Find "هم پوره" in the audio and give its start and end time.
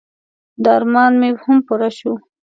1.43-1.89